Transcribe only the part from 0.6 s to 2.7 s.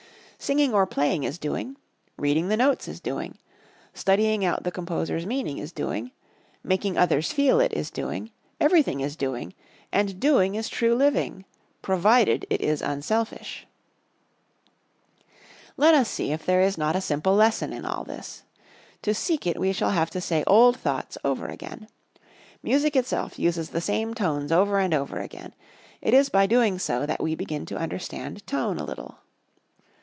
or playing is doing; reading the